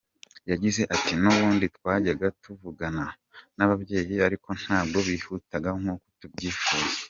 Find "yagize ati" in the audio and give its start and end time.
0.51-1.13